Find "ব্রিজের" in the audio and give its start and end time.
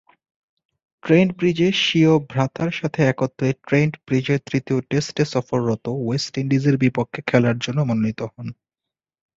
4.05-4.39